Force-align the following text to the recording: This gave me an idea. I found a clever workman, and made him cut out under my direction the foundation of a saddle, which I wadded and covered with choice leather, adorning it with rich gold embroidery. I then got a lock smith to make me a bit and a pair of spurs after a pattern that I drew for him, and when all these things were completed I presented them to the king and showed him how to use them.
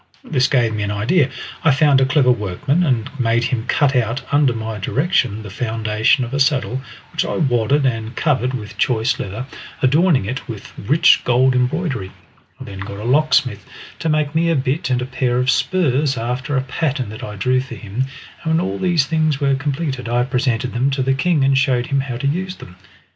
This 0.23 0.47
gave 0.47 0.73
me 0.73 0.81
an 0.81 0.89
idea. 0.89 1.29
I 1.63 1.69
found 1.69 2.01
a 2.01 2.07
clever 2.07 2.31
workman, 2.31 2.83
and 2.83 3.07
made 3.19 3.43
him 3.43 3.67
cut 3.67 3.95
out 3.95 4.23
under 4.33 4.51
my 4.51 4.79
direction 4.79 5.43
the 5.43 5.51
foundation 5.51 6.25
of 6.25 6.33
a 6.33 6.39
saddle, 6.39 6.81
which 7.11 7.23
I 7.23 7.35
wadded 7.35 7.85
and 7.85 8.15
covered 8.15 8.55
with 8.55 8.79
choice 8.79 9.19
leather, 9.19 9.45
adorning 9.83 10.25
it 10.25 10.47
with 10.47 10.73
rich 10.75 11.21
gold 11.23 11.53
embroidery. 11.53 12.11
I 12.59 12.63
then 12.63 12.79
got 12.79 12.97
a 12.97 13.03
lock 13.03 13.35
smith 13.35 13.63
to 13.99 14.09
make 14.09 14.33
me 14.33 14.49
a 14.49 14.55
bit 14.55 14.89
and 14.89 15.03
a 15.03 15.05
pair 15.05 15.37
of 15.37 15.51
spurs 15.51 16.17
after 16.17 16.57
a 16.57 16.61
pattern 16.61 17.09
that 17.09 17.23
I 17.23 17.35
drew 17.35 17.61
for 17.61 17.75
him, 17.75 18.05
and 18.43 18.53
when 18.53 18.59
all 18.59 18.79
these 18.79 19.05
things 19.05 19.39
were 19.39 19.53
completed 19.53 20.09
I 20.09 20.23
presented 20.23 20.73
them 20.73 20.89
to 20.89 21.03
the 21.03 21.13
king 21.13 21.43
and 21.43 21.55
showed 21.55 21.85
him 21.85 21.99
how 21.99 22.17
to 22.17 22.25
use 22.25 22.55
them. 22.55 22.75